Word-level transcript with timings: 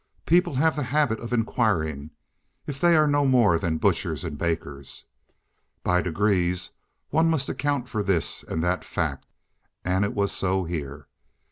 People 0.25 0.55
have 0.55 0.75
the 0.75 0.81
habit 0.81 1.19
of 1.19 1.31
inquiring—if 1.31 2.81
they 2.81 2.95
are 2.97 3.07
no 3.07 3.23
more 3.27 3.59
than 3.59 3.77
butchers 3.77 4.23
and 4.23 4.35
bakers. 4.35 5.05
By 5.83 6.01
degrees 6.01 6.71
one 7.11 7.29
must 7.29 7.49
account 7.49 7.87
for 7.87 8.01
this 8.01 8.41
and 8.41 8.63
that 8.63 8.83
fact, 8.83 9.27
and 9.85 10.03
it 10.03 10.15
was 10.15 10.31
so 10.31 10.63
here. 10.63 11.07